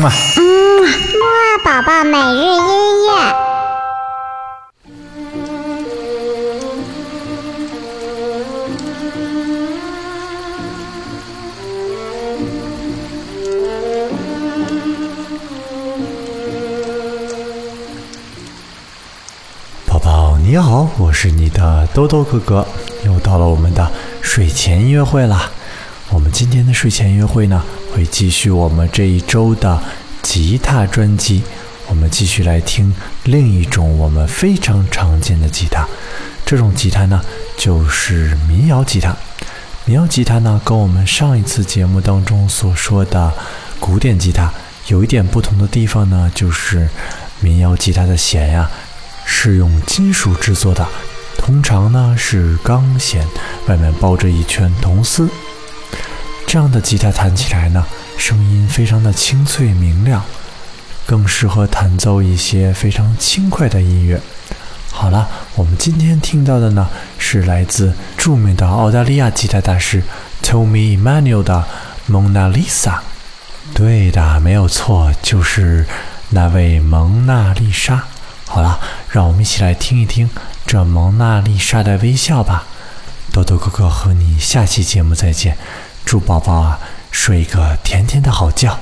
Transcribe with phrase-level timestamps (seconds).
[0.00, 3.10] 嗯啊，嗯，木二宝宝每日音乐。
[19.86, 22.66] 宝宝你好，我是你的兜兜哥哥，
[23.04, 23.86] 又到了我们的
[24.22, 25.50] 睡前音乐会啦。
[26.08, 27.62] 我们今天的睡前音乐会呢，
[27.92, 29.82] 会继续我们这一周的
[30.22, 31.42] 吉他专辑。
[31.88, 32.94] 我们继续来听
[33.24, 35.86] 另一种我们非常常见的吉他，
[36.46, 37.20] 这种吉他呢，
[37.56, 39.16] 就是民谣吉他。
[39.84, 43.32] 民谣吉他呢，跟我们上一次节目当中所说的
[43.80, 44.52] 古典吉他
[44.86, 46.88] 有一点不同的地方呢，就是
[47.40, 48.70] 民谣吉他的弦呀。
[49.32, 50.86] 是用金属制作的，
[51.38, 53.24] 通常呢是钢弦，
[53.68, 55.28] 外面包着一圈铜丝。
[56.50, 57.86] 这样的吉他弹起来呢，
[58.18, 60.20] 声音非常的清脆明亮，
[61.06, 64.20] 更适合弹奏一些非常轻快的音乐。
[64.90, 66.88] 好了，我们今天听到的呢，
[67.20, 70.02] 是来自著名的澳大利亚吉他大师
[70.42, 71.54] Tommy Emmanuel 的
[72.12, 72.96] 《蒙娜丽莎》。
[73.72, 75.86] 对的，没有错，就是
[76.30, 78.02] 那位蒙娜丽莎。
[78.46, 80.28] 好了，让我们一起来听一听
[80.66, 82.66] 这蒙娜丽莎的微笑吧。
[83.32, 85.56] 豆豆哥哥和你下期节目再见，
[86.04, 86.78] 祝宝宝啊
[87.10, 88.76] 睡一个甜甜的好觉。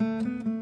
[0.00, 0.53] 嗯。